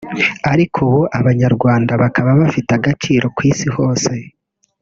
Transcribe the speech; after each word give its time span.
ariko 0.51 0.77
ubu 0.87 1.01
Abanyarwanda 1.19 1.91
bakaba 2.01 2.31
bafite 2.41 2.69
agaciro 2.77 3.25
ku 3.35 3.41
isi 3.51 3.67
hose 3.75 4.11